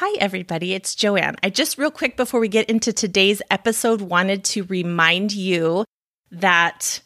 [0.00, 0.74] Hi, everybody.
[0.74, 1.34] It's Joanne.
[1.42, 5.84] I just, real quick, before we get into today's episode, wanted to remind you
[6.30, 7.00] that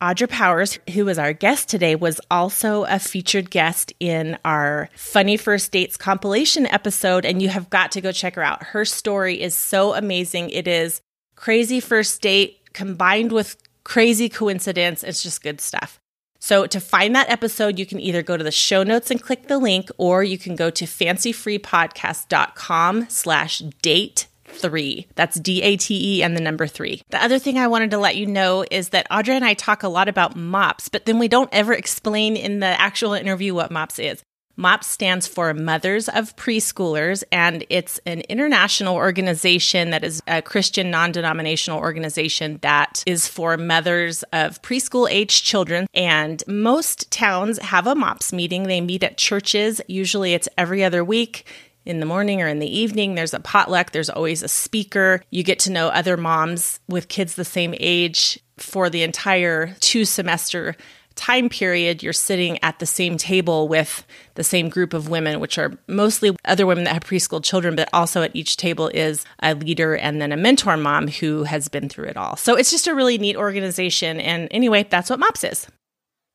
[0.00, 5.36] Audra Powers, who was our guest today, was also a featured guest in our Funny
[5.36, 8.62] First Dates compilation episode, and you have got to go check her out.
[8.62, 10.50] Her story is so amazing.
[10.50, 11.00] It is
[11.34, 15.02] crazy first date combined with crazy coincidence.
[15.02, 15.99] It's just good stuff.
[16.40, 19.46] So to find that episode, you can either go to the show notes and click
[19.46, 25.06] the link, or you can go to fancyfreepodcast.com slash date three.
[25.14, 27.02] That's D A T E and the number three.
[27.10, 29.82] The other thing I wanted to let you know is that Audra and I talk
[29.82, 33.70] a lot about MOPS, but then we don't ever explain in the actual interview what
[33.70, 34.22] MOPS is.
[34.60, 40.90] MOPS stands for Mothers of Preschoolers, and it's an international organization that is a Christian
[40.90, 45.86] non denominational organization that is for mothers of preschool age children.
[45.94, 48.64] And most towns have a MOPS meeting.
[48.64, 51.46] They meet at churches, usually it's every other week
[51.86, 53.14] in the morning or in the evening.
[53.14, 55.22] There's a potluck, there's always a speaker.
[55.30, 60.04] You get to know other moms with kids the same age for the entire two
[60.04, 60.76] semester
[61.20, 65.58] time period, you're sitting at the same table with the same group of women, which
[65.58, 69.54] are mostly other women that have preschool children, but also at each table is a
[69.54, 72.36] leader and then a mentor mom who has been through it all.
[72.36, 74.18] So it's just a really neat organization.
[74.18, 75.66] And anyway, that's what MOPS is.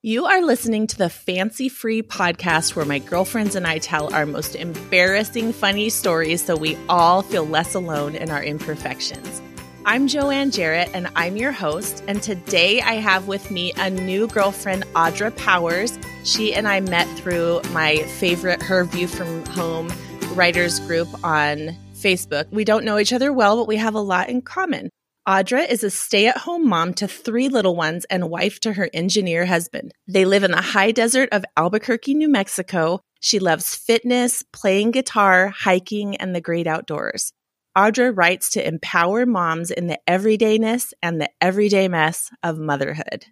[0.03, 4.27] You are listening to the Fancy Free podcast where my girlfriends and I tell our
[4.27, 9.41] most embarrassing, funny stories so we all feel less alone in our imperfections.
[9.87, 12.03] I'm Joanne Jarrett, and I'm your host.
[12.07, 15.99] And today I have with me a new girlfriend, Audra Powers.
[16.23, 19.93] She and I met through my favorite Her View from Home
[20.33, 22.49] writers group on Facebook.
[22.49, 24.89] We don't know each other well, but we have a lot in common.
[25.27, 28.89] Audra is a stay at home mom to three little ones and wife to her
[28.91, 29.91] engineer husband.
[30.07, 33.01] They live in the high desert of Albuquerque, New Mexico.
[33.19, 37.33] She loves fitness, playing guitar, hiking, and the great outdoors.
[37.77, 43.25] Audra writes to empower moms in the everydayness and the everyday mess of motherhood.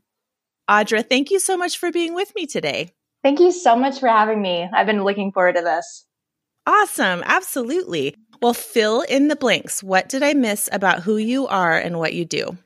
[0.69, 2.91] Audra, thank you so much for being with me today.
[3.23, 4.67] Thank you so much for having me.
[4.73, 6.05] I've been looking forward to this.
[6.67, 7.23] Awesome.
[7.25, 8.15] Absolutely.
[8.41, 9.81] Well, fill in the blanks.
[9.81, 12.57] What did I miss about who you are and what you do?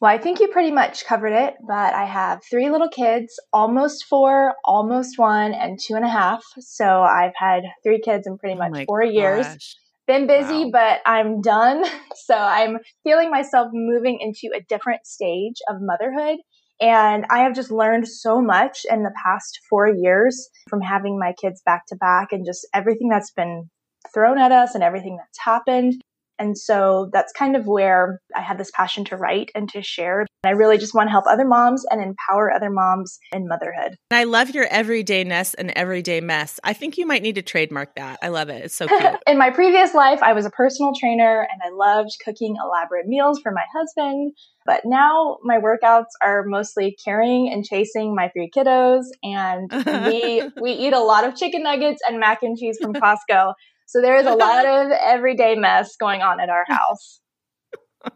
[0.00, 4.06] Well, I think you pretty much covered it, but I have three little kids, almost
[4.06, 6.42] four, almost one, and two and a half.
[6.58, 9.12] So I've had three kids in pretty oh much oh four gosh.
[9.12, 9.76] years
[10.10, 10.70] been busy, wow.
[10.72, 11.84] but I'm done.
[12.26, 16.38] So I'm feeling myself moving into a different stage of motherhood.
[16.80, 21.32] And I have just learned so much in the past four years from having my
[21.40, 23.68] kids back to back and just everything that's been
[24.14, 26.00] thrown at us and everything that's happened.
[26.40, 30.20] And so that's kind of where I had this passion to write and to share.
[30.20, 33.96] And I really just want to help other moms and empower other moms in motherhood.
[34.10, 36.58] I love your everydayness and everyday mess.
[36.64, 38.18] I think you might need to trademark that.
[38.22, 38.64] I love it.
[38.64, 39.16] It's so cute.
[39.26, 43.38] in my previous life, I was a personal trainer and I loved cooking elaborate meals
[43.42, 44.32] for my husband.
[44.64, 49.70] But now my workouts are mostly carrying and chasing my three kiddos and
[50.06, 53.54] we we eat a lot of chicken nuggets and mac and cheese from Costco.
[53.90, 57.20] So there is a lot of everyday mess going on at our house.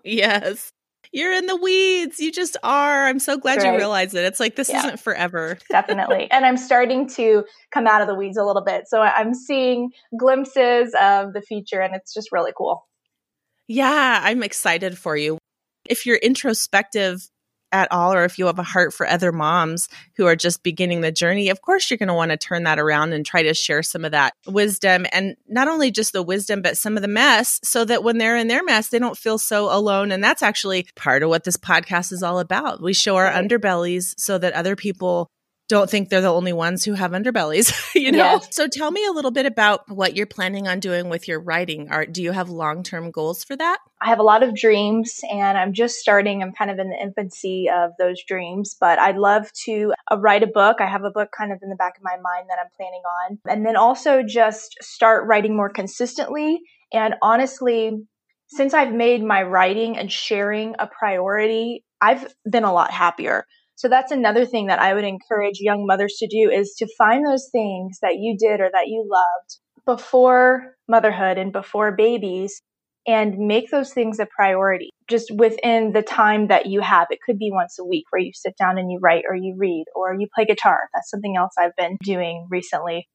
[0.05, 0.71] yes.
[1.13, 2.19] You're in the weeds.
[2.19, 3.07] You just are.
[3.07, 3.73] I'm so glad right.
[3.73, 4.25] you realize it.
[4.25, 4.79] It's like this yeah.
[4.79, 5.59] isn't forever.
[5.71, 6.29] Definitely.
[6.31, 8.85] And I'm starting to come out of the weeds a little bit.
[8.89, 12.87] So I'm seeing glimpses of the future and it's just really cool.
[13.69, 15.39] Yeah, I'm excited for you.
[15.89, 17.29] If you're introspective
[17.75, 21.01] at all, or if you have a heart for other moms who are just beginning
[21.01, 23.53] the journey, of course you're going to want to turn that around and try to
[23.53, 27.09] share some of that wisdom and not only just the wisdom, but some of the
[27.09, 30.13] mess so that when they're in their mess, they don't feel so alone.
[30.13, 32.81] And that's actually part of what this podcast is all about.
[32.81, 35.29] We show our underbellies so that other people
[35.69, 38.41] don't think they're the only ones who have underbellies, you know?
[38.51, 41.89] So tell me a little bit about what you're planning on doing with your writing.
[41.89, 43.79] Audra, do you have long-term goals for that?
[44.01, 46.43] I have a lot of dreams and I'm just starting.
[46.43, 50.43] I'm kind of in the infancy of those dreams, but I'd love to uh, write
[50.43, 50.81] a book.
[50.81, 53.03] I have a book kind of in the back of my mind that I'm planning
[53.03, 53.39] on.
[53.49, 56.61] And then also just start writing more consistently.
[56.93, 57.93] And honestly,
[58.49, 63.47] since I've made my writing and sharing a priority, I've been a lot happier.
[63.77, 67.27] So that's another thing that I would encourage young mothers to do is to find
[67.27, 72.63] those things that you did or that you loved before motherhood and before babies
[73.07, 77.09] and make those things a priority just within the time that you have.
[77.11, 79.55] It could be once a week where you sit down and you write or you
[79.59, 80.89] read or you play guitar.
[80.95, 83.09] That's something else I've been doing recently.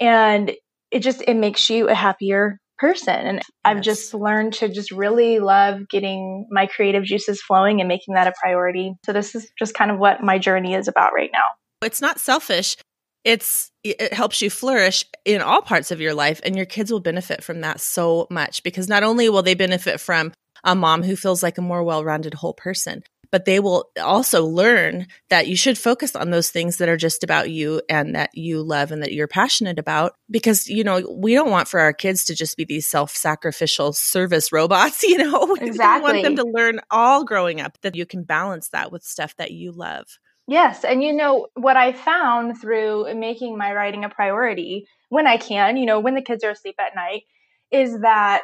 [0.00, 0.52] And
[0.90, 3.14] it just, it makes you a happier person.
[3.14, 3.46] And yes.
[3.64, 8.26] I've just learned to just really love getting my creative juices flowing and making that
[8.26, 8.92] a priority.
[9.06, 11.44] So this is just kind of what my journey is about right now.
[11.82, 12.76] It's not selfish.
[13.24, 17.00] It's it helps you flourish in all parts of your life and your kids will
[17.00, 20.32] benefit from that so much because not only will they benefit from
[20.62, 23.02] a mom who feels like a more well-rounded whole person
[23.34, 27.24] but they will also learn that you should focus on those things that are just
[27.24, 31.34] about you and that you love and that you're passionate about because you know we
[31.34, 36.12] don't want for our kids to just be these self-sacrificial service robots you know exactly
[36.12, 39.34] we want them to learn all growing up that you can balance that with stuff
[39.36, 40.06] that you love
[40.46, 40.84] Yes.
[40.84, 45.78] And you know, what I found through making my writing a priority when I can,
[45.78, 47.22] you know, when the kids are asleep at night,
[47.72, 48.42] is that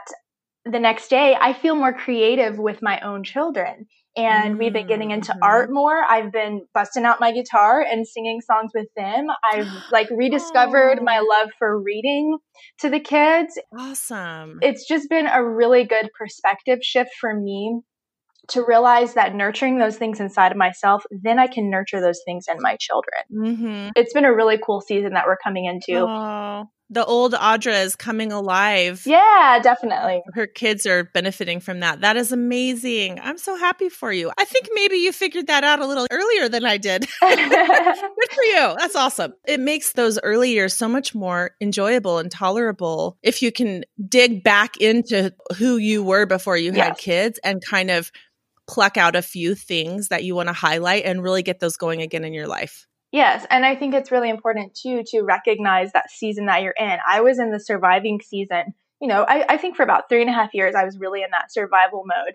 [0.64, 3.86] the next day I feel more creative with my own children.
[4.16, 4.58] And mm-hmm.
[4.58, 5.42] we've been getting into mm-hmm.
[5.42, 6.02] art more.
[6.02, 9.26] I've been busting out my guitar and singing songs with them.
[9.44, 11.04] I've like rediscovered oh.
[11.04, 12.38] my love for reading
[12.80, 13.58] to the kids.
[13.76, 14.58] Awesome.
[14.62, 17.80] It's just been a really good perspective shift for me
[18.48, 22.46] to realize that nurturing those things inside of myself, then I can nurture those things
[22.50, 23.22] in my children.
[23.32, 23.88] Mm-hmm.
[23.94, 26.00] It's been a really cool season that we're coming into.
[26.00, 29.04] Oh, the old Audra is coming alive.
[29.06, 30.22] Yeah, definitely.
[30.34, 32.00] Her kids are benefiting from that.
[32.00, 33.20] That is amazing.
[33.20, 34.32] I'm so happy for you.
[34.36, 37.02] I think maybe you figured that out a little earlier than I did.
[37.20, 38.74] Good for you.
[38.78, 39.34] That's awesome.
[39.46, 44.42] It makes those early years so much more enjoyable and tolerable if you can dig
[44.42, 46.88] back into who you were before you yes.
[46.88, 48.10] had kids and kind of
[48.66, 52.02] pluck out a few things that you want to highlight and really get those going
[52.02, 52.86] again in your life.
[53.12, 56.98] Yes, and I think it's really important too to recognize that season that you're in.
[57.06, 58.74] I was in the surviving season.
[59.00, 61.22] You know, I, I think for about three and a half years, I was really
[61.22, 62.34] in that survival mode.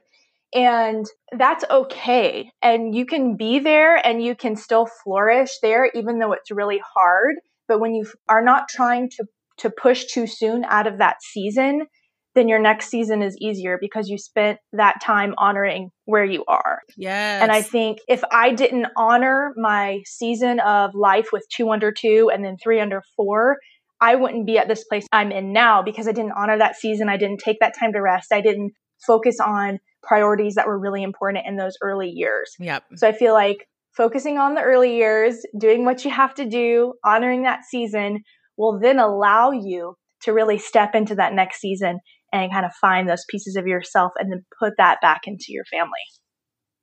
[0.54, 1.06] And
[1.38, 2.51] that's okay.
[2.62, 6.81] And you can be there and you can still flourish there, even though it's really
[6.94, 7.36] hard.
[7.68, 9.25] But when you are not trying to,
[9.57, 11.88] to push too soon out of that season,
[12.36, 16.82] then your next season is easier because you spent that time honoring where you are.
[16.98, 17.42] Yeah.
[17.42, 22.30] And I think if I didn't honor my season of life with two under two
[22.32, 23.58] and then three under four,
[24.02, 27.08] I wouldn't be at this place I'm in now because I didn't honor that season.
[27.08, 28.34] I didn't take that time to rest.
[28.34, 28.74] I didn't
[29.08, 32.52] focus on priorities that were really important in those early years.
[32.60, 32.84] Yep.
[32.98, 33.66] So I feel like
[33.96, 38.24] focusing on the early years, doing what you have to do, honoring that season
[38.58, 42.00] will then allow you to really step into that next season
[42.44, 45.66] and kind of find those pieces of yourself and then put that back into your
[45.66, 45.92] family.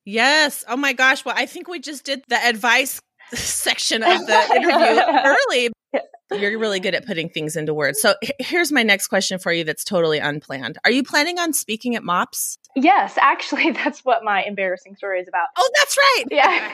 [0.04, 0.64] Yes.
[0.68, 1.24] Oh my gosh.
[1.24, 3.00] Well, I think we just did the advice
[3.34, 5.70] section of the interview early.
[6.40, 8.00] You're really good at putting things into words.
[8.00, 10.78] So here's my next question for you that's totally unplanned.
[10.84, 12.56] Are you planning on speaking at MOPS?
[12.74, 15.48] Yes, actually, that's what my embarrassing story is about.
[15.56, 16.24] Oh, that's right.
[16.30, 16.72] Yeah.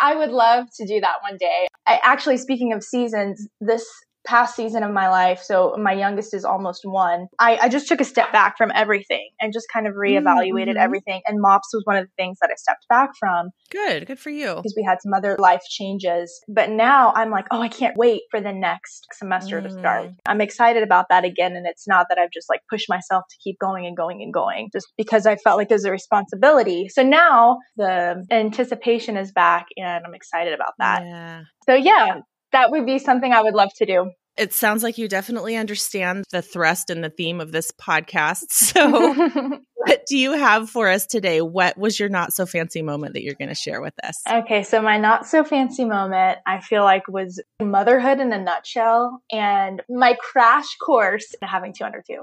[0.00, 1.68] I would love to do that one day.
[1.86, 3.86] I actually, speaking of seasons, this
[4.26, 8.00] past season of my life, so my youngest is almost one, I, I just took
[8.00, 10.78] a step back from everything and just kind of reevaluated mm-hmm.
[10.78, 11.20] everything.
[11.26, 13.50] And MOPS was one of the things that I stepped back from.
[13.70, 14.54] Good, good for you.
[14.56, 16.40] Because we had some other life changes.
[16.48, 19.64] But now I'm like, oh, I can't wait for the next semester mm.
[19.64, 20.06] to start.
[20.06, 20.14] Mm.
[20.26, 21.56] I'm excited about that again.
[21.56, 24.32] And it's not that I've just like pushed myself to keep going and going and
[24.32, 26.88] going, just because I felt like there's a responsibility.
[26.88, 31.02] So now the anticipation is back and I'm excited about that.
[31.04, 31.42] Yeah.
[31.66, 32.20] So yeah,
[32.54, 34.10] that would be something I would love to do.
[34.36, 38.44] It sounds like you definitely understand the thrust and the theme of this podcast.
[38.74, 41.40] So, what do you have for us today?
[41.40, 44.20] What was your not so fancy moment that you're going to share with us?
[44.28, 49.22] Okay, so my not so fancy moment, I feel like was motherhood in a nutshell
[49.30, 52.22] and my crash course in having two under two.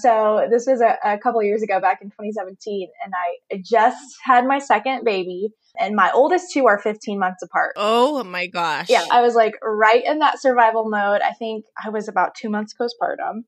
[0.00, 4.46] So this was a, a couple years ago, back in 2017, and I just had
[4.46, 7.72] my second baby, and my oldest two are 15 months apart.
[7.76, 8.88] Oh my gosh!
[8.88, 11.20] Yeah, I was like right in that survival mode.
[11.20, 13.44] I think I was about two months postpartum,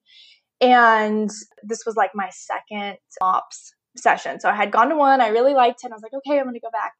[0.61, 1.31] and
[1.63, 4.41] this was like my second MOPS session.
[4.41, 6.39] So I had gone to one, I really liked it, and I was like, okay,
[6.39, 6.93] I'm going to go back.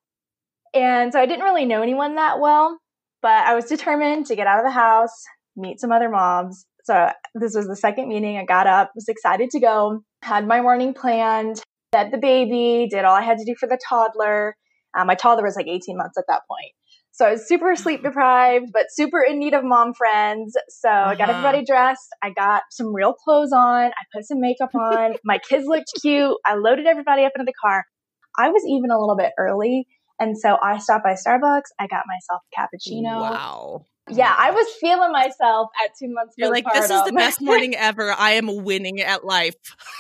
[0.75, 2.79] And so I didn't really know anyone that well,
[3.21, 5.25] but I was determined to get out of the house,
[5.57, 8.39] meet some other moms, so this was the second meeting.
[8.39, 11.63] I got up, was excited to go, had my morning planned,
[11.93, 14.57] fed the baby, did all I had to do for the toddler.
[14.97, 16.73] Um, my toddler was like 18 months at that point.
[17.13, 20.57] So I was super sleep deprived, but super in need of mom friends.
[20.71, 21.11] So uh-huh.
[21.11, 21.39] I got uh-huh.
[21.39, 22.09] everybody dressed.
[22.23, 23.87] I got some real clothes on.
[23.87, 25.17] I put some makeup on.
[25.25, 26.37] my kids looked cute.
[26.45, 27.85] I loaded everybody up into the car.
[28.39, 29.87] I was even a little bit early.
[30.19, 31.69] And so I stopped by Starbucks.
[31.79, 33.21] I got myself a cappuccino.
[33.21, 33.87] Wow.
[34.11, 36.35] Yeah, oh I was feeling myself at two months.
[36.37, 38.13] You're like, this is the best morning ever.
[38.13, 39.55] I am winning at life.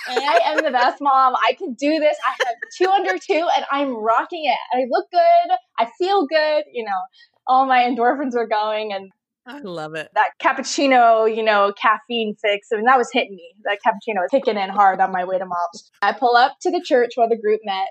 [0.09, 1.35] I am the best mom.
[1.37, 2.17] I can do this.
[2.27, 4.77] I have two under two, and I'm rocking it.
[4.77, 5.57] I look good.
[5.79, 6.65] I feel good.
[6.73, 7.01] You know,
[7.47, 9.11] all my endorphins are going, and
[9.47, 10.09] I love it.
[10.15, 12.69] That cappuccino, you know, caffeine fix.
[12.73, 13.55] I mean, that was hitting me.
[13.65, 15.91] That cappuccino was kicking in hard on my way to MOPS.
[16.01, 17.89] I pull up to the church where the group met,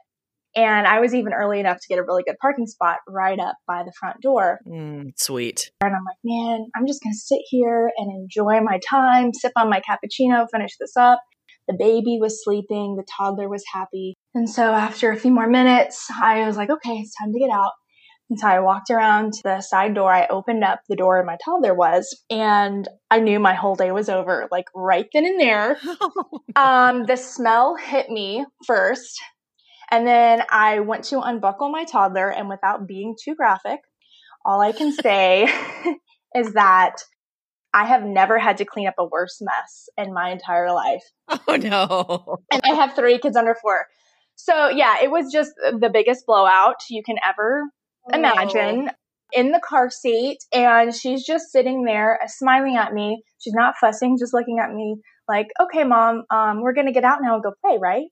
[0.55, 3.55] And I was even early enough to get a really good parking spot right up
[3.67, 4.60] by the front door.
[4.67, 5.72] Mm, sweet.
[5.81, 9.53] And I'm like, man, I'm just going to sit here and enjoy my time, sip
[9.55, 11.22] on my cappuccino, finish this up.
[11.67, 14.15] The baby was sleeping, the toddler was happy.
[14.34, 17.50] And so after a few more minutes, I was like, okay, it's time to get
[17.50, 17.72] out.
[18.31, 20.10] And so I walked around to the side door.
[20.10, 23.91] I opened up the door and my toddler was, and I knew my whole day
[23.91, 25.77] was over, like right then and there.
[26.55, 29.22] um, the smell hit me first.
[29.92, 33.82] And then I went to unbuckle my toddler, and without being too graphic,
[34.46, 35.44] all I can say
[36.36, 36.96] is that
[37.74, 41.04] I have never had to clean up a worse mess in my entire life.
[41.48, 42.38] Oh no.
[42.52, 43.86] And I have three kids under four.
[44.36, 47.64] So yeah, it was just the biggest blowout you can ever
[48.12, 48.18] oh.
[48.18, 48.90] imagine
[49.34, 50.40] in the car seat.
[50.54, 53.24] And she's just sitting there uh, smiling at me.
[53.40, 57.04] She's not fussing, just looking at me like, okay, mom, um, we're going to get
[57.04, 58.08] out now and go play, right?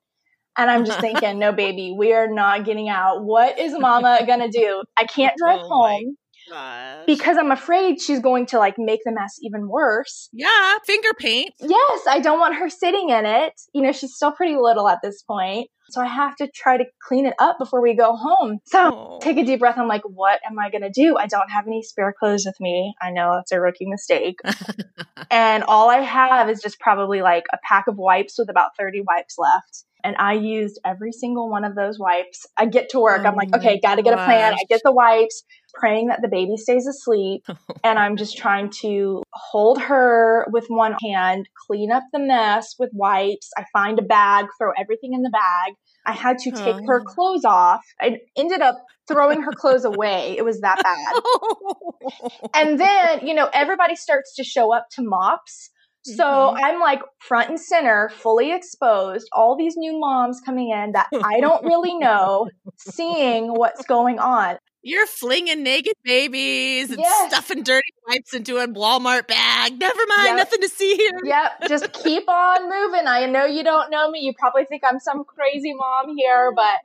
[0.59, 3.23] And I'm just thinking, no, baby, we are not getting out.
[3.23, 4.83] What is mama going to do?
[4.97, 6.17] I can't drive oh home.
[6.49, 7.05] Gosh.
[7.05, 10.29] Because I'm afraid she's going to like make the mess even worse.
[10.33, 11.53] Yeah, finger paint.
[11.59, 13.53] Yes, I don't want her sitting in it.
[13.73, 15.69] You know, she's still pretty little at this point.
[15.89, 18.59] So I have to try to clean it up before we go home.
[18.65, 19.19] So oh.
[19.21, 19.77] take a deep breath.
[19.77, 21.17] I'm like, what am I going to do?
[21.17, 22.93] I don't have any spare clothes with me.
[23.01, 24.39] I know that's a rookie mistake.
[25.31, 29.01] and all I have is just probably like a pack of wipes with about 30
[29.01, 29.85] wipes left.
[30.03, 32.45] And I used every single one of those wipes.
[32.57, 33.21] I get to work.
[33.23, 34.53] Oh I'm like, oh okay, got to get a plan.
[34.53, 35.43] I get the wipes,
[35.73, 37.45] praying that the baby stays asleep.
[37.83, 42.91] and I'm just trying to hold her with one hand, clean up the mess with
[42.93, 43.49] wipes.
[43.57, 45.73] I find a bag, throw everything in the bag.
[46.09, 46.85] I had to take oh.
[46.87, 47.85] her clothes off.
[48.01, 50.35] I ended up throwing her clothes away.
[50.35, 52.49] It was that bad.
[52.55, 55.69] and then, you know, everybody starts to show up to mops.
[56.03, 56.65] So mm-hmm.
[56.65, 61.41] I'm like front and center, fully exposed, all these new moms coming in that I
[61.41, 64.57] don't really know, seeing what's going on.
[64.81, 67.31] You're flinging naked babies and yes.
[67.31, 69.77] stuffing dirty wipes into a Walmart bag.
[69.77, 70.37] Never mind, yep.
[70.37, 71.19] nothing to see here.
[71.23, 73.05] Yep, just keep on moving.
[73.05, 74.19] I know you don't know me.
[74.19, 76.79] You probably think I'm some crazy mom here, but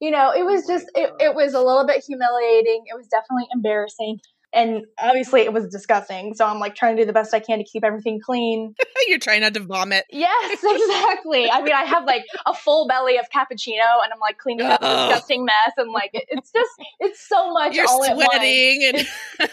[0.00, 2.84] you know, it was oh just it, it was a little bit humiliating.
[2.86, 4.20] It was definitely embarrassing
[4.54, 6.34] and obviously it was disgusting.
[6.34, 8.74] So I'm like trying to do the best I can to keep everything clean.
[9.08, 10.04] You're trying not to vomit.
[10.10, 11.50] Yes, exactly.
[11.50, 14.80] I mean, I have like a full belly of cappuccino, and I'm like cleaning up
[14.82, 16.70] a disgusting mess, and like it's just
[17.00, 17.74] it's so much.
[17.74, 19.08] You're all sweating and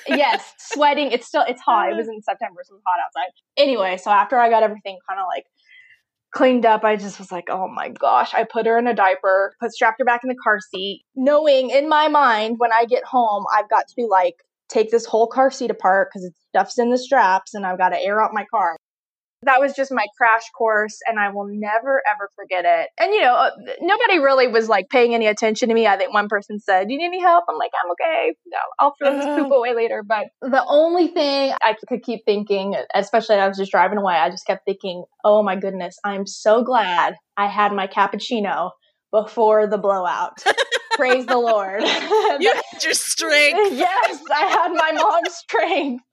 [0.08, 1.12] yes, sweating.
[1.12, 1.92] It's still it's hot.
[1.92, 3.34] It was in September, so it's hot outside.
[3.58, 5.46] Anyway, so after I got everything kind of like
[6.32, 8.34] cleaned up, I just was like, oh my gosh.
[8.34, 11.72] I put her in a diaper, put strapped her back in the car seat, knowing
[11.72, 14.36] in my mind when I get home, I've got to be like
[14.72, 17.90] take this whole car seat apart because it stuff's in the straps and I've got
[17.90, 18.78] to air out my car.
[19.44, 22.90] That was just my crash course and I will never ever forget it.
[23.00, 23.50] And you know, uh,
[23.82, 25.88] nobody really was like paying any attention to me.
[25.88, 28.36] I think one person said, "Do you need any help?" I'm like, "I'm okay.
[28.46, 32.76] No, I'll throw this poop away later." But the only thing I could keep thinking,
[32.94, 36.64] especially I was just driving away, I just kept thinking, "Oh my goodness, I'm so
[36.64, 38.70] glad I had my cappuccino
[39.12, 40.44] before the blowout."
[40.96, 41.82] Praise the Lord.
[42.40, 43.74] you had your strength.
[43.78, 46.04] yes, I had my mom's strength.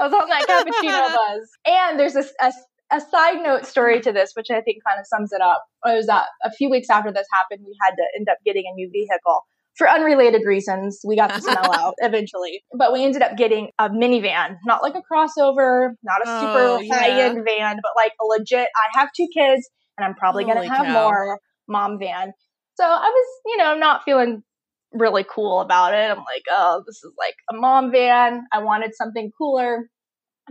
[0.00, 1.48] I was on that cappuccino buzz.
[1.66, 2.52] And there's a, a,
[2.90, 5.64] a, side note story to this, which I think kind of sums it up.
[5.84, 8.64] It was that a few weeks after this happened, we had to end up getting
[8.70, 9.42] a new vehicle
[9.76, 11.00] for unrelated reasons.
[11.04, 14.94] We got the smell out eventually, but we ended up getting a minivan, not like
[14.94, 16.94] a crossover, not a super oh, yeah.
[16.94, 18.68] high end van, but like a legit.
[18.76, 20.92] I have two kids, and I'm probably going to have cow.
[20.92, 21.38] more
[21.68, 22.32] mom van.
[22.74, 24.42] So I was, you know, not feeling
[24.92, 26.10] really cool about it.
[26.10, 28.44] I'm like, oh, this is like a mom van.
[28.52, 29.88] I wanted something cooler.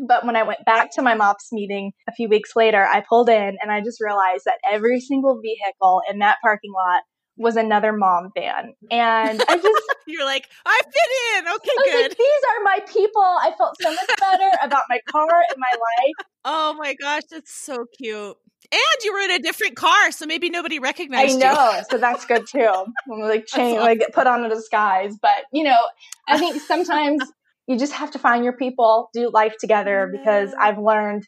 [0.08, 3.30] But when I went back to my MOPS meeting a few weeks later, I pulled
[3.30, 7.04] in and I just realized that every single vehicle in that parking lot
[7.38, 8.74] was another mom van.
[8.90, 11.54] And I just You're like, I fit in.
[11.56, 12.10] Okay, good.
[12.10, 13.22] Like, These are my people.
[13.22, 16.28] I felt so much better about my car and my life.
[16.46, 18.36] Oh my gosh, that's so cute.
[18.72, 21.46] And you were in a different car, so maybe nobody recognized you.
[21.46, 21.84] I know, you.
[21.90, 22.72] so that's good too.
[23.08, 23.84] like change, awesome.
[23.84, 25.18] like put on a disguise.
[25.22, 25.80] But you know,
[26.28, 27.22] I think sometimes
[27.68, 30.10] you just have to find your people, do life together.
[30.12, 31.28] Because I've learned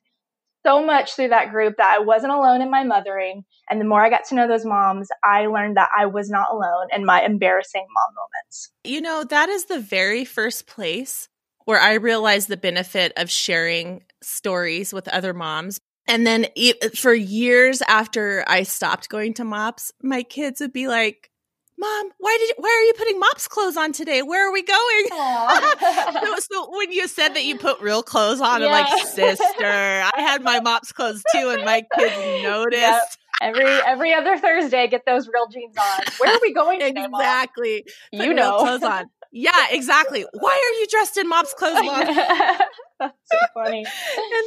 [0.65, 3.43] so much through that group that I wasn't alone in my mothering.
[3.69, 6.47] And the more I got to know those moms, I learned that I was not
[6.51, 8.71] alone in my embarrassing mom moments.
[8.83, 11.27] You know, that is the very first place
[11.65, 17.13] where I realized the benefit of sharing stories with other moms and then it, for
[17.13, 21.29] years after I stopped going to mops, my kids would be like,
[21.77, 24.21] Mom, why did why are you putting mops clothes on today?
[24.21, 25.07] Where are we going?
[25.09, 28.67] so, so, when you said that you put real clothes on, yeah.
[28.67, 32.81] I'm like, sister, I had my mops clothes too, and my kids noticed.
[32.81, 33.01] Yep.
[33.41, 36.03] every every other Thursday, get those real jeans on.
[36.19, 37.85] Where are we going today, exactly.
[38.13, 38.27] Mom?
[38.27, 39.05] You know, clothes on.
[39.35, 40.25] Yeah, exactly.
[40.31, 42.05] Why are you dressed in Mop's clothes, Mom?
[42.05, 43.79] That's so funny.
[43.79, 43.85] and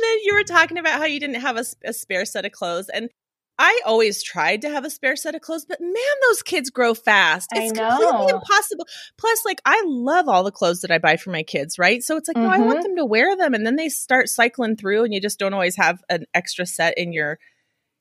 [0.03, 2.89] then you were talking about how you didn't have a, a, spare set of clothes,
[2.89, 3.11] and
[3.59, 5.93] I always tried to have a spare set of clothes, but man,
[6.29, 7.49] those kids grow fast.
[7.53, 8.87] It's completely impossible.
[9.19, 12.01] Plus, like I love all the clothes that I buy for my kids, right?
[12.01, 12.47] So it's like, mm-hmm.
[12.47, 12.83] no, I want mm-hmm.
[12.83, 15.77] them to wear them, and then they start cycling through, and you just don't always
[15.77, 17.41] have an extra set in your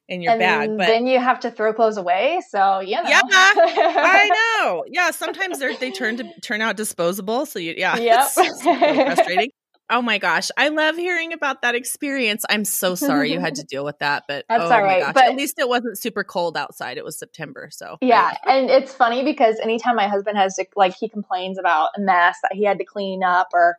[0.08, 0.78] in your and bag.
[0.78, 2.42] But then you have to throw clothes away.
[2.50, 3.10] So you know.
[3.10, 4.86] yeah, I know.
[4.88, 7.46] Yeah, sometimes they they turn to turn out disposable.
[7.46, 8.28] So you yeah, yep.
[8.38, 9.50] it's, frustrating.
[9.88, 12.44] Oh my gosh, I love hearing about that experience.
[12.50, 15.02] I'm so sorry you had to deal with that, but that's oh all right.
[15.02, 16.98] Gosh, but at least it wasn't super cold outside.
[16.98, 18.36] It was September, so yeah.
[18.48, 22.38] And it's funny because anytime my husband has to like he complains about a mess
[22.42, 23.78] that he had to clean up or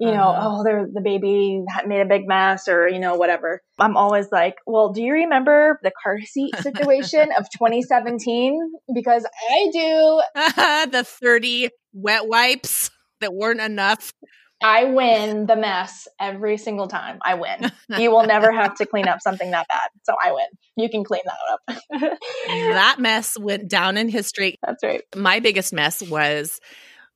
[0.00, 0.48] you know, uh-huh.
[0.50, 3.60] oh, there, the baby made a big mess or, you know, whatever.
[3.78, 8.58] I'm always like, well, do you remember the car seat situation of 2017?
[8.94, 10.22] Because I do.
[10.90, 12.90] the 30 wet wipes
[13.20, 14.14] that weren't enough.
[14.62, 17.18] I win the mess every single time.
[17.22, 17.70] I win.
[17.98, 19.88] You will never have to clean up something that bad.
[20.04, 20.46] So I win.
[20.76, 22.18] You can clean that up.
[22.74, 24.56] that mess went down in history.
[24.66, 25.02] That's right.
[25.14, 26.58] My biggest mess was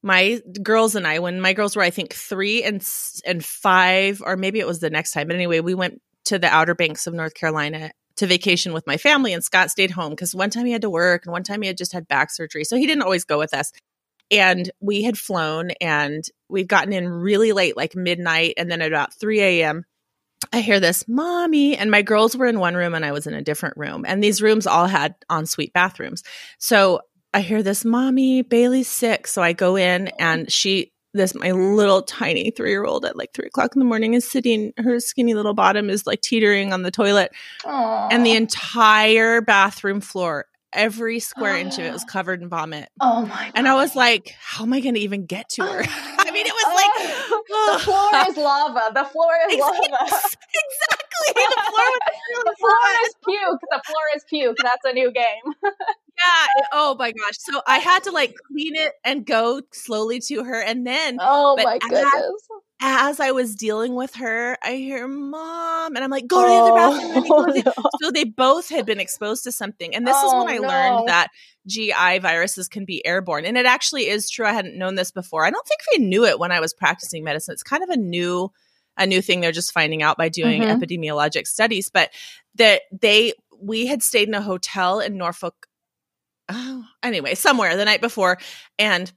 [0.04, 2.87] my girls and I, when my girls were, I think three and
[3.25, 5.28] and five, or maybe it was the next time.
[5.28, 8.99] But anyway, we went to the Outer Banks of North Carolina to vacation with my
[8.99, 11.62] family, and Scott stayed home because one time he had to work, and one time
[11.62, 13.73] he had just had back surgery, so he didn't always go with us.
[14.30, 18.88] And we had flown, and we've gotten in really late, like midnight, and then at
[18.88, 19.87] about three a.m.
[20.52, 21.78] I hear this, mommy.
[21.78, 24.04] And my girls were in one room and I was in a different room.
[24.06, 26.23] And these rooms all had ensuite bathrooms.
[26.58, 27.00] So
[27.35, 29.26] I hear this, mommy, Bailey's sick.
[29.26, 30.17] So I go in oh.
[30.21, 33.85] and she, this, my little tiny three year old at like three o'clock in the
[33.85, 37.33] morning is sitting, her skinny little bottom is like teetering on the toilet.
[37.64, 38.09] Aww.
[38.12, 42.88] And the entire bathroom floor, every square inch of it was covered in vomit.
[43.00, 43.53] Oh my God.
[43.57, 45.83] And I was like, how am I going to even get to her?
[46.19, 48.93] I mean, it was like, the floor is lava.
[48.95, 50.05] The floor is lava.
[50.05, 51.00] Exactly.
[51.35, 52.75] The floor, the floor
[53.07, 53.61] is puke.
[53.71, 54.57] The floor is puke.
[54.62, 55.55] That's a new game
[56.19, 56.62] yeah.
[56.73, 57.35] Oh my gosh.
[57.38, 60.61] So I had to like clean it and go slowly to her.
[60.61, 62.05] And then, oh my goodness.
[62.05, 62.33] As,
[62.87, 66.55] as, I was dealing with her, I hear mom, and I'm like, go to the
[66.55, 67.25] other bathroom.
[67.31, 67.44] Oh,
[67.83, 67.88] no.
[68.03, 69.94] So they both had been exposed to something.
[69.94, 70.68] And this oh, is when I no.
[70.68, 71.29] learned that
[71.66, 73.47] GI viruses can be airborne.
[73.47, 74.47] And it actually is true.
[74.47, 75.47] I hadn't known this before.
[75.47, 77.55] I don't think I knew it when I was practicing medicine.
[77.55, 78.51] It's kind of a new
[78.97, 80.81] a new thing they're just finding out by doing mm-hmm.
[80.81, 82.11] epidemiologic studies but
[82.55, 85.66] that they we had stayed in a hotel in Norfolk
[86.49, 88.38] oh, anyway, somewhere the night before,
[88.79, 89.12] and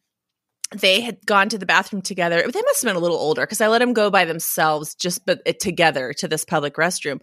[0.76, 2.42] they had gone to the bathroom together.
[2.42, 5.26] They must have been a little older because I let them go by themselves, just
[5.26, 7.22] but it, together to this public restroom.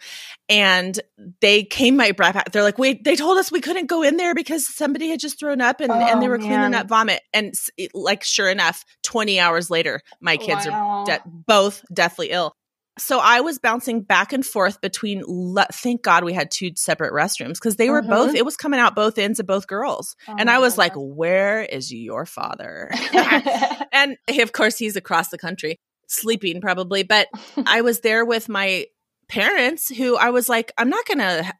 [0.48, 0.98] And
[1.40, 2.52] they came right back.
[2.52, 5.38] They're like, "Wait!" They told us we couldn't go in there because somebody had just
[5.38, 6.48] thrown up and, oh, and they oh, were man.
[6.48, 7.22] cleaning up vomit.
[7.32, 7.54] And
[7.92, 11.00] like, sure enough, twenty hours later, my kids wow.
[11.00, 12.56] are de- both deathly ill
[12.98, 15.22] so I was bouncing back and forth between.
[15.26, 18.10] Le- thank God we had two separate restrooms because they were mm-hmm.
[18.10, 18.34] both.
[18.34, 21.62] It was coming out both ends of both girls, oh and I was like, "Where
[21.62, 22.90] is your father?"
[23.92, 27.02] and of course, he's across the country, sleeping probably.
[27.02, 27.28] But
[27.66, 28.86] I was there with my
[29.28, 31.52] parents, who I was like, "I'm not gonna.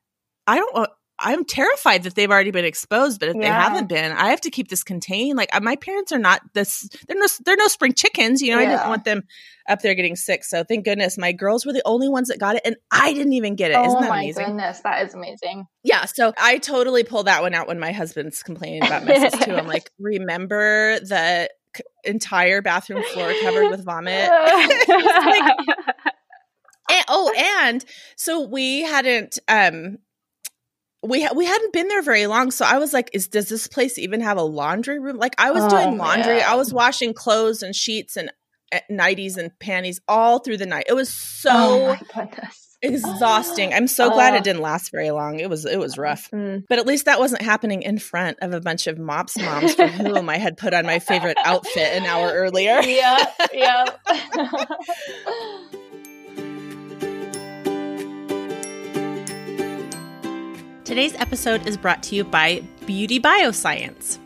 [0.46, 0.88] I don't.
[1.18, 3.42] I'm terrified that they've already been exposed, but if yeah.
[3.42, 5.36] they haven't been, I have to keep this contained.
[5.36, 8.42] Like my parents are not this; they're no, they're no spring chickens.
[8.42, 8.68] You know, yeah.
[8.68, 9.22] I didn't want them
[9.68, 10.44] up there getting sick.
[10.44, 13.34] So thank goodness my girls were the only ones that got it, and I didn't
[13.34, 13.74] even get it.
[13.74, 14.46] Oh Isn't that my amazing?
[14.46, 15.66] goodness, that is amazing.
[15.84, 19.54] Yeah, so I totally pull that one out when my husband's complaining about messes too.
[19.54, 21.48] I'm like, remember the
[22.02, 24.30] entire bathroom floor covered with vomit.
[24.88, 25.56] like,
[26.90, 27.84] and, oh, and
[28.16, 29.98] so we hadn't um
[31.04, 33.66] we ha- we hadn't been there very long, so I was like, "Is does this
[33.66, 36.46] place even have a laundry room?" Like I was oh, doing laundry, man.
[36.48, 38.30] I was washing clothes and sheets and
[38.72, 40.86] uh, nighties and panties all through the night.
[40.88, 42.28] It was so oh,
[42.82, 43.72] exhausting.
[43.72, 45.40] I'm so glad it didn't last very long.
[45.40, 46.64] It was it was rough, mm.
[46.68, 49.86] but at least that wasn't happening in front of a bunch of mops moms for
[49.86, 52.80] whom I had put on my favorite outfit an hour earlier.
[52.94, 53.86] Yeah, yeah.
[60.94, 64.20] Today's episode is brought to you by Beauty Bioscience.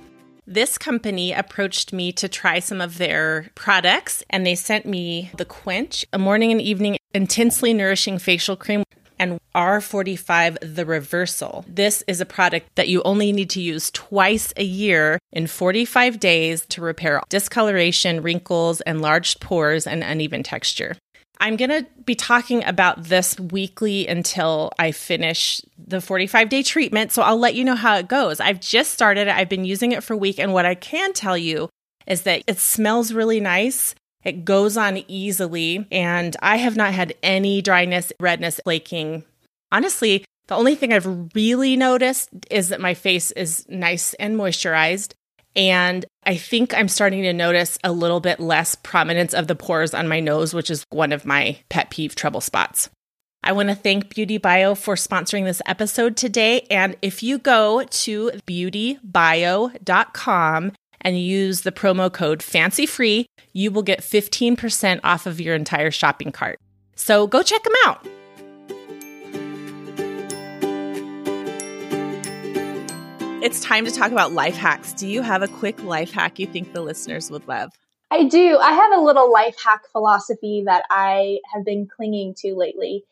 [0.46, 5.46] This company approached me to try some of their products, and they sent me the
[5.46, 8.84] Quench, a morning and evening intensely nourishing facial cream,
[9.18, 11.64] and R45 The Reversal.
[11.66, 16.20] This is a product that you only need to use twice a year in 45
[16.20, 20.98] days to repair discoloration, wrinkles, enlarged pores, and uneven texture.
[21.40, 27.12] I'm going to be talking about this weekly until I finish the 45 day treatment.
[27.12, 28.40] So I'll let you know how it goes.
[28.40, 30.38] I've just started it, I've been using it for a week.
[30.38, 31.68] And what I can tell you
[32.06, 33.94] is that it smells really nice.
[34.24, 35.86] It goes on easily.
[35.92, 39.24] And I have not had any dryness, redness, flaking.
[39.70, 45.12] Honestly, the only thing I've really noticed is that my face is nice and moisturized.
[45.58, 49.92] And I think I'm starting to notice a little bit less prominence of the pores
[49.92, 52.88] on my nose, which is one of my pet peeve trouble spots.
[53.42, 56.60] I want to thank Beauty Bio for sponsoring this episode today.
[56.70, 64.00] And if you go to beautybio.com and use the promo code FANCYFREE, you will get
[64.00, 66.60] 15% off of your entire shopping cart.
[66.94, 68.06] So go check them out.
[73.40, 74.92] It's time to talk about life hacks.
[74.92, 77.70] Do you have a quick life hack you think the listeners would love?
[78.10, 78.58] I do.
[78.58, 83.04] I have a little life hack philosophy that I have been clinging to lately.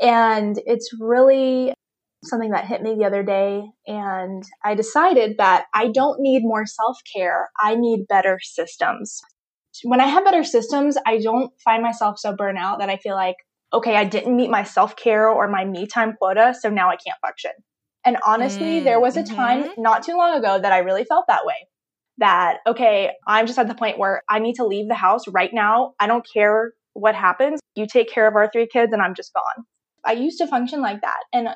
[0.00, 1.72] And it's really
[2.24, 3.62] something that hit me the other day.
[3.86, 9.20] And I decided that I don't need more self care, I need better systems.
[9.84, 13.14] When I have better systems, I don't find myself so burnt out that I feel
[13.14, 13.36] like,
[13.72, 16.96] okay, I didn't meet my self care or my me time quota, so now I
[16.96, 17.52] can't function.
[18.10, 19.82] And honestly, mm, there was a time mm-hmm.
[19.82, 21.54] not too long ago that I really felt that way.
[22.18, 25.54] That, okay, I'm just at the point where I need to leave the house right
[25.54, 25.92] now.
[26.00, 27.60] I don't care what happens.
[27.76, 29.64] You take care of our three kids and I'm just gone.
[30.04, 31.20] I used to function like that.
[31.32, 31.50] And,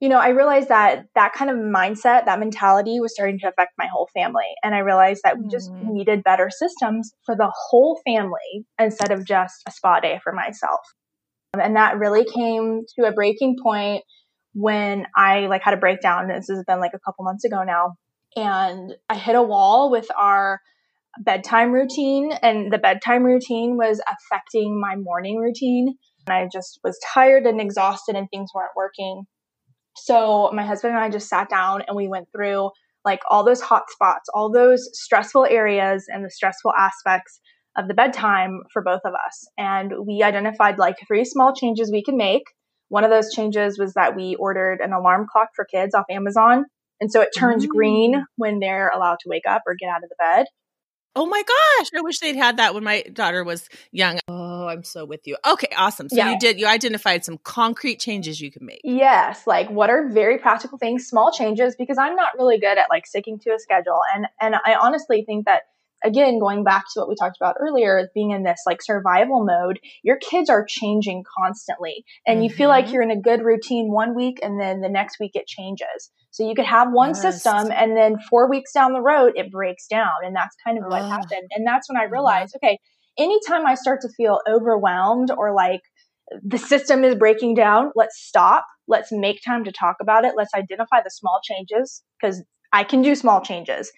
[0.00, 3.72] you know, I realized that that kind of mindset, that mentality was starting to affect
[3.76, 4.54] my whole family.
[4.64, 5.92] And I realized that we just mm.
[5.92, 10.80] needed better systems for the whole family instead of just a spa day for myself.
[11.62, 14.02] And that really came to a breaking point
[14.54, 16.28] when I like had a breakdown.
[16.28, 17.94] This has been like a couple months ago now.
[18.36, 20.60] And I hit a wall with our
[21.22, 25.94] bedtime routine, and the bedtime routine was affecting my morning routine.
[26.26, 29.24] And I just was tired and exhausted, and things weren't working.
[29.96, 32.70] So my husband and I just sat down and we went through
[33.04, 37.40] like all those hot spots, all those stressful areas, and the stressful aspects
[37.76, 39.46] of the bedtime for both of us.
[39.58, 42.44] And we identified like three small changes we can make
[42.92, 46.66] one of those changes was that we ordered an alarm clock for kids off Amazon.
[47.00, 47.70] And so it turns mm.
[47.70, 50.44] green when they're allowed to wake up or get out of the bed.
[51.16, 51.88] Oh my gosh.
[51.96, 54.18] I wish they'd had that when my daughter was young.
[54.28, 55.38] Oh, I'm so with you.
[55.46, 56.10] Okay, awesome.
[56.10, 56.32] So yeah.
[56.32, 58.82] you did, you identified some concrete changes you can make.
[58.84, 59.46] Yes.
[59.46, 63.06] Like what are very practical things, small changes, because I'm not really good at like
[63.06, 64.00] sticking to a schedule.
[64.14, 65.62] And, and I honestly think that
[66.04, 69.78] again, going back to what we talked about earlier, being in this like survival mode,
[70.02, 72.04] your kids are changing constantly.
[72.26, 72.44] And mm-hmm.
[72.44, 72.94] you feel like mm-hmm.
[72.94, 76.10] you're in a good routine one week and then the next week it changes.
[76.30, 77.22] So you could have one yes.
[77.22, 80.10] system and then four weeks down the road it breaks down.
[80.24, 81.50] And that's kind of what happened.
[81.52, 82.12] And that's when I mm-hmm.
[82.12, 82.78] realized, okay,
[83.18, 85.82] anytime I start to feel overwhelmed or like
[86.42, 88.64] the system is breaking down, let's stop.
[88.88, 90.34] Let's make time to talk about it.
[90.36, 93.92] Let's identify the small changes because I can do small changes.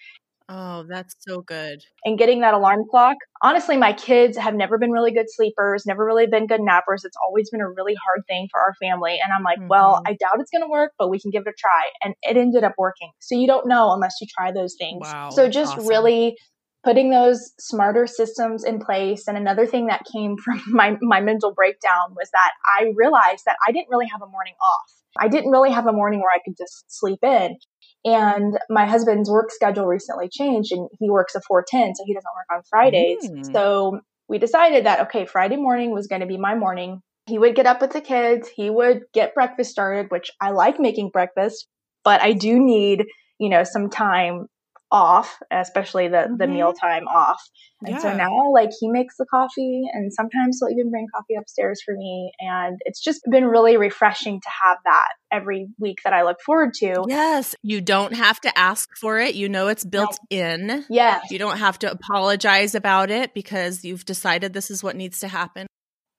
[0.49, 1.81] Oh, that's so good.
[2.05, 3.17] And getting that alarm clock.
[3.43, 7.05] Honestly, my kids have never been really good sleepers, never really been good nappers.
[7.05, 9.19] It's always been a really hard thing for our family.
[9.25, 9.69] And I'm like, mm-hmm.
[9.69, 11.89] well, I doubt it's going to work, but we can give it a try.
[12.03, 13.11] And it ended up working.
[13.21, 15.01] So you don't know unless you try those things.
[15.03, 15.89] Wow, so just awesome.
[15.89, 16.37] really
[16.85, 19.27] putting those smarter systems in place.
[19.27, 23.57] And another thing that came from my, my mental breakdown was that I realized that
[23.67, 24.91] I didn't really have a morning off.
[25.19, 27.57] I didn't really have a morning where I could just sleep in.
[28.05, 32.31] And my husband's work schedule recently changed and he works a 410, so he doesn't
[32.37, 33.29] work on Fridays.
[33.29, 33.53] Mm.
[33.53, 37.01] So we decided that, okay, Friday morning was going to be my morning.
[37.27, 40.79] He would get up with the kids, he would get breakfast started, which I like
[40.79, 41.67] making breakfast,
[42.05, 43.05] but I do need,
[43.39, 44.47] you know, some time
[44.95, 46.37] off, especially the mm-hmm.
[46.37, 47.43] the mealtime off.
[47.83, 47.99] And yeah.
[47.99, 51.95] so now like he makes the coffee and sometimes he'll even bring coffee upstairs for
[51.95, 56.41] me and it's just been really refreshing to have that every week that I look
[56.41, 57.05] forward to.
[57.09, 59.35] Yes, you don't have to ask for it.
[59.35, 60.39] You know it's built no.
[60.39, 60.85] in.
[60.89, 61.29] Yes.
[61.31, 65.29] You don't have to apologize about it because you've decided this is what needs to
[65.29, 65.67] happen.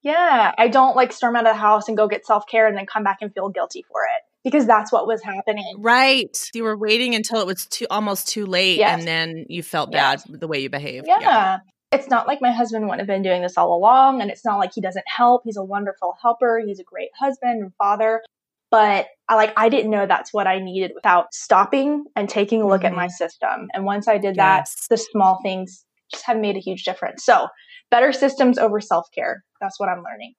[0.04, 2.86] Yeah, I don't like storm out of the house and go get self-care and then
[2.86, 5.78] come back and feel guilty for it because that's what was happening.
[5.80, 6.40] Right.
[6.54, 9.00] You were waiting until it was too almost too late yes.
[9.00, 10.40] and then you felt bad yes.
[10.40, 11.08] the way you behaved.
[11.08, 11.20] Yeah.
[11.20, 11.58] yeah.
[11.92, 14.58] It's not like my husband wouldn't have been doing this all along and it's not
[14.58, 15.42] like he doesn't help.
[15.46, 16.62] He's a wonderful helper.
[16.64, 18.22] He's a great husband and father.
[18.70, 22.68] But I like I didn't know that's what I needed without stopping and taking a
[22.68, 22.88] look mm-hmm.
[22.88, 23.12] at my mm-hmm.
[23.12, 23.68] system.
[23.74, 24.88] And once I did yes.
[24.88, 27.26] that, the small things just have made a huge difference.
[27.26, 27.48] So
[27.90, 29.44] better systems over self-care.
[29.60, 30.36] That's what I'm learning.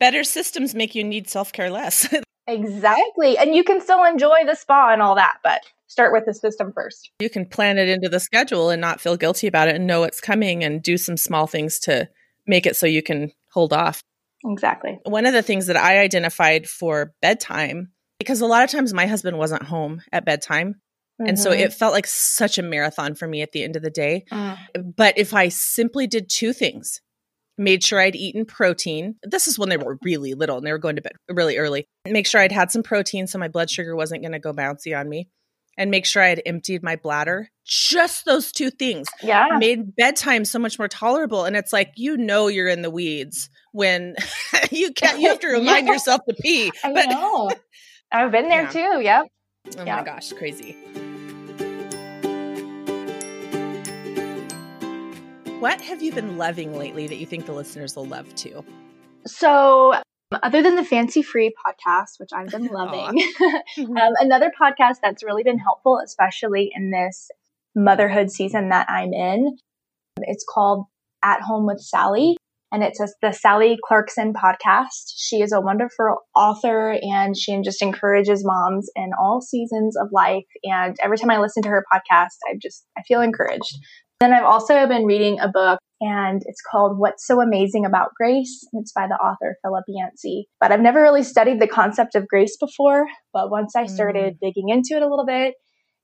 [0.00, 2.08] Better systems make you need self-care less.
[2.46, 3.38] Exactly.
[3.38, 6.72] And you can still enjoy the spa and all that, but start with the system
[6.74, 7.10] first.
[7.20, 10.02] You can plan it into the schedule and not feel guilty about it and know
[10.02, 12.08] it's coming and do some small things to
[12.46, 14.02] make it so you can hold off.
[14.44, 14.98] Exactly.
[15.04, 19.06] One of the things that I identified for bedtime, because a lot of times my
[19.06, 20.74] husband wasn't home at bedtime.
[21.20, 21.28] Mm-hmm.
[21.28, 21.60] And so mm-hmm.
[21.60, 24.24] it felt like such a marathon for me at the end of the day.
[24.30, 24.58] Mm.
[24.96, 27.00] But if I simply did two things,
[27.56, 29.16] made sure I'd eaten protein.
[29.22, 31.86] This is when they were really little and they were going to bed really early.
[32.06, 34.98] Make sure I'd had some protein so my blood sugar wasn't going to go bouncy
[34.98, 35.28] on me.
[35.76, 37.48] And make sure I had emptied my bladder.
[37.64, 39.48] Just those two things yeah.
[39.58, 41.44] made bedtime so much more tolerable.
[41.44, 44.14] And it's like, you know, you're in the weeds when
[44.70, 45.94] you can't, you have to remind yeah.
[45.94, 46.70] yourself to pee.
[46.84, 47.50] I but, know.
[48.12, 48.70] I've been there yeah.
[48.70, 49.00] too.
[49.02, 49.26] Yep.
[49.78, 49.98] Oh yep.
[49.98, 50.76] my gosh, crazy.
[55.64, 58.62] What have you been loving lately that you think the listeners will love too?
[59.24, 59.94] So,
[60.42, 63.18] other than the Fancy Free podcast, which I've been loving,
[63.78, 67.30] um, another podcast that's really been helpful, especially in this
[67.74, 69.56] motherhood season that I'm in,
[70.18, 70.84] it's called
[71.22, 72.36] At Home with Sally.
[72.70, 75.14] And it's a, the Sally Clarkson podcast.
[75.16, 80.44] She is a wonderful author and she just encourages moms in all seasons of life.
[80.64, 83.78] And every time I listen to her podcast, I just, I feel encouraged.
[84.20, 88.66] Then I've also been reading a book and it's called What's So Amazing About Grace.
[88.72, 90.48] It's by the author Philip Yancey.
[90.60, 93.06] But I've never really studied the concept of grace before.
[93.32, 94.38] But once I started mm.
[94.40, 95.54] digging into it a little bit,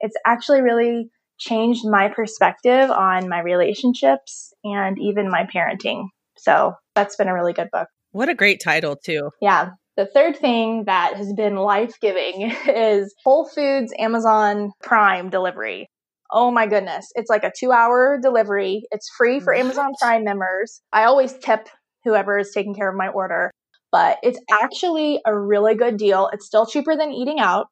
[0.00, 6.04] it's actually really changed my perspective on my relationships and even my parenting.
[6.36, 7.88] So that's been a really good book.
[8.12, 9.30] What a great title, too.
[9.40, 9.70] Yeah.
[9.96, 15.89] The third thing that has been life giving is Whole Foods Amazon Prime delivery.
[16.32, 17.08] Oh my goodness.
[17.14, 18.82] It's like a two hour delivery.
[18.90, 19.60] It's free for what?
[19.60, 20.80] Amazon Prime members.
[20.92, 21.68] I always tip
[22.04, 23.50] whoever is taking care of my order,
[23.92, 26.30] but it's actually a really good deal.
[26.32, 27.68] It's still cheaper than eating out.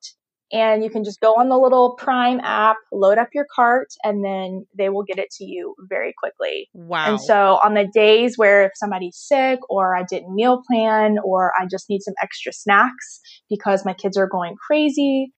[0.50, 4.24] And you can just go on the little Prime app, load up your cart, and
[4.24, 6.70] then they will get it to you very quickly.
[6.72, 7.04] Wow.
[7.06, 11.52] And so on the days where if somebody's sick or I didn't meal plan or
[11.60, 15.34] I just need some extra snacks because my kids are going crazy,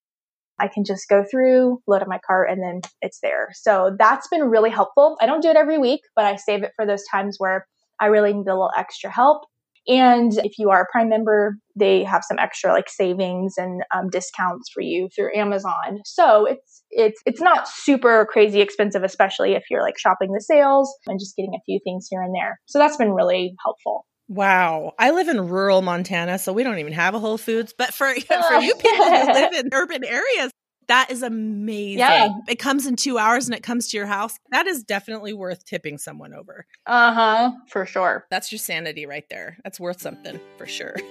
[0.61, 3.49] I can just go through, load up my cart, and then it's there.
[3.53, 5.17] So that's been really helpful.
[5.19, 7.65] I don't do it every week, but I save it for those times where
[7.99, 9.43] I really need a little extra help.
[9.87, 14.09] And if you are a Prime member, they have some extra like savings and um,
[14.11, 16.01] discounts for you through Amazon.
[16.05, 20.93] So it's it's it's not super crazy expensive, especially if you're like shopping the sales
[21.07, 22.59] and just getting a few things here and there.
[22.67, 24.05] So that's been really helpful.
[24.31, 24.93] Wow.
[24.97, 27.73] I live in rural Montana, so we don't even have a Whole Foods.
[27.77, 30.51] But for, for you people who live in urban areas,
[30.87, 31.99] that is amazing.
[31.99, 32.29] Yeah.
[32.47, 34.37] It comes in two hours and it comes to your house.
[34.51, 36.65] That is definitely worth tipping someone over.
[36.85, 37.51] Uh huh.
[37.67, 38.25] For sure.
[38.31, 39.57] That's your sanity right there.
[39.65, 40.95] That's worth something for sure.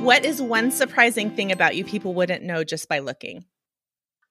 [0.00, 3.44] what is one surprising thing about you people wouldn't know just by looking?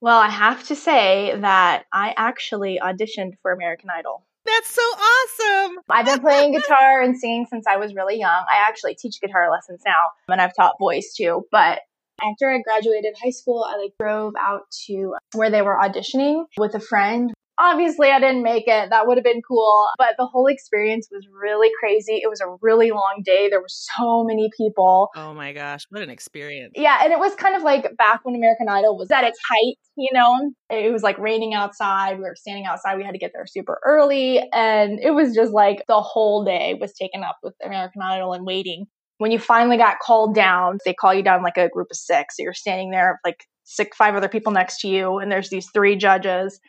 [0.02, 4.26] Well, I have to say that I actually auditioned for American Idol.
[4.46, 5.80] That's so awesome.
[5.90, 8.30] I've been playing guitar and singing since I was really young.
[8.52, 9.94] I actually teach guitar lessons now
[10.30, 11.46] and I've taught voice too.
[11.52, 11.82] But
[12.22, 16.74] after I graduated high school, I like drove out to where they were auditioning with
[16.76, 18.90] a friend Obviously, I didn't make it.
[18.90, 19.88] That would have been cool.
[19.98, 22.22] But the whole experience was really crazy.
[22.24, 23.50] It was a really long day.
[23.50, 25.10] There were so many people.
[25.16, 26.74] Oh my gosh, what an experience.
[26.76, 29.78] Yeah, and it was kind of like back when American Idol was at its height,
[29.98, 30.52] you know?
[30.70, 32.18] It was like raining outside.
[32.18, 32.98] We were standing outside.
[32.98, 34.42] We had to get there super early.
[34.54, 38.46] And it was just like the whole day was taken up with American Idol and
[38.46, 38.86] waiting.
[39.18, 42.38] When you finally got called down, they call you down like a group of six.
[42.38, 45.68] So you're standing there like six, five other people next to you, and there's these
[45.74, 46.60] three judges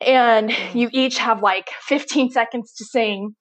[0.00, 0.74] and mm.
[0.74, 3.34] you each have like 15 seconds to sing.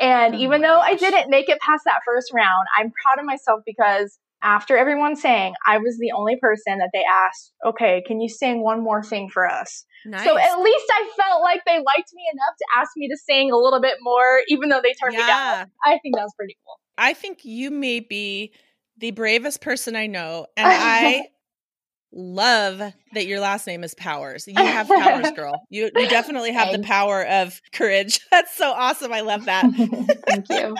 [0.00, 0.90] And oh even though gosh.
[0.90, 5.16] I didn't make it past that first round, I'm proud of myself because after everyone
[5.16, 9.02] sang, I was the only person that they asked, okay, can you sing one more
[9.02, 9.84] thing for us?
[10.06, 10.24] Nice.
[10.24, 13.50] So at least I felt like they liked me enough to ask me to sing
[13.50, 15.20] a little bit more, even though they turned yeah.
[15.20, 15.66] me down.
[15.84, 16.78] I think that was pretty cool.
[16.96, 18.52] I think you may be
[18.96, 20.46] the bravest person I know.
[20.56, 21.26] And I
[22.12, 22.78] love
[23.12, 24.46] that your last name is Powers.
[24.46, 25.62] You have powers, girl.
[25.70, 26.80] You you definitely have Thanks.
[26.80, 28.20] the power of courage.
[28.30, 29.12] That's so awesome.
[29.12, 29.64] I love that.
[30.28, 30.74] Thank you.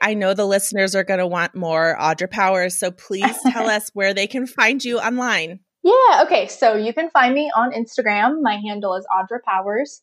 [0.00, 3.90] I know the listeners are going to want more Audra Powers, so please tell us
[3.94, 5.60] where they can find you online.
[5.84, 6.48] Yeah, okay.
[6.48, 8.42] So you can find me on Instagram.
[8.42, 10.00] My handle is Audra Powers.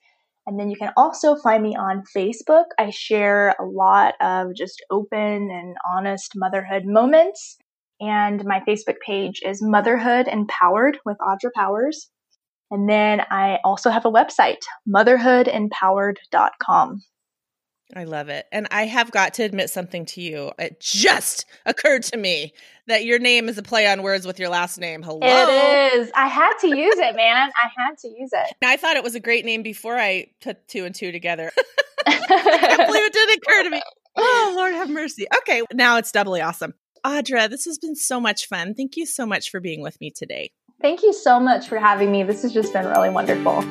[0.47, 2.65] And then you can also find me on Facebook.
[2.79, 7.58] I share a lot of just open and honest motherhood moments
[7.99, 12.09] and my Facebook page is Motherhood Empowered with Audra Powers.
[12.71, 17.03] And then I also have a website, motherhoodempowered.com.
[17.95, 18.45] I love it.
[18.51, 20.51] And I have got to admit something to you.
[20.59, 22.53] It just occurred to me
[22.85, 25.01] that your name is a play on words with your last name.
[25.01, 25.21] Hello.
[25.23, 26.11] It is.
[26.15, 27.49] I had to use it, man.
[27.55, 28.55] I had to use it.
[28.63, 31.49] I thought it was a great name before I put two and two together.
[32.07, 33.81] I can't believe it didn't occur to me.
[34.15, 35.25] Oh, Lord have mercy.
[35.39, 36.73] Okay, now it's doubly awesome.
[37.05, 38.73] Audra, this has been so much fun.
[38.73, 40.51] Thank you so much for being with me today.
[40.81, 42.23] Thank you so much for having me.
[42.23, 43.61] This has just been really wonderful.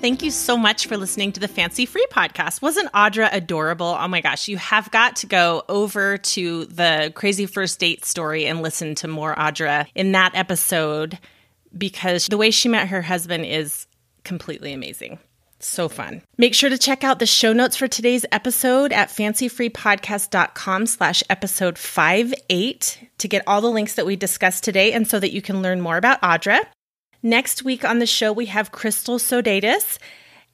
[0.00, 2.62] Thank you so much for listening to the Fancy Free podcast.
[2.62, 3.96] Wasn't Audra adorable?
[3.98, 8.46] Oh my gosh, you have got to go over to the Crazy First Date story
[8.46, 11.18] and listen to more Audra in that episode
[11.76, 13.86] because the way she met her husband is
[14.24, 15.18] completely amazing.
[15.60, 16.22] So fun.
[16.36, 21.78] Make sure to check out the show notes for today's episode at fancyfreepodcast.com slash episode
[21.78, 25.60] 58 to get all the links that we discussed today and so that you can
[25.60, 26.60] learn more about Audra.
[27.22, 29.98] Next week on the show, we have Crystal Sodatis.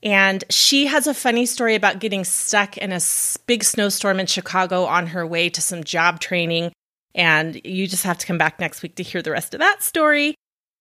[0.03, 3.01] And she has a funny story about getting stuck in a
[3.47, 6.73] big snowstorm in Chicago on her way to some job training.
[7.15, 9.83] And you just have to come back next week to hear the rest of that
[9.83, 10.35] story.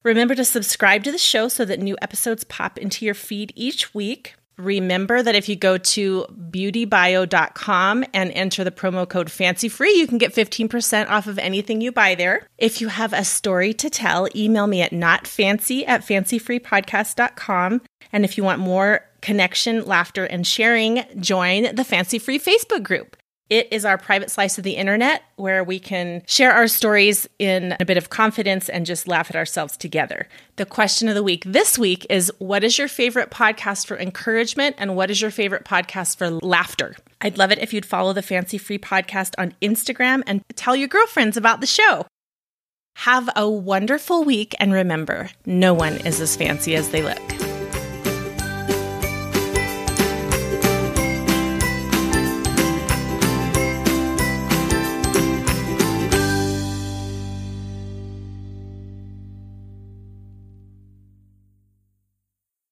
[0.03, 3.93] Remember to subscribe to the show so that new episodes pop into your feed each
[3.93, 4.35] week.
[4.57, 10.19] Remember that if you go to beautybio.com and enter the promo code FANCYFREE, you can
[10.19, 12.45] get 15% off of anything you buy there.
[12.57, 17.81] If you have a story to tell, email me at notfancy at fancyfreepodcast.com.
[18.11, 23.17] And if you want more connection, laughter, and sharing, join the Fancy Free Facebook group.
[23.53, 27.77] It is our private slice of the internet where we can share our stories in
[27.79, 30.27] a bit of confidence and just laugh at ourselves together.
[30.55, 34.77] The question of the week this week is What is your favorite podcast for encouragement
[34.79, 36.95] and what is your favorite podcast for laughter?
[37.21, 40.87] I'd love it if you'd follow the Fancy Free podcast on Instagram and tell your
[40.87, 42.07] girlfriends about the show.
[42.95, 47.42] Have a wonderful week and remember, no one is as fancy as they look.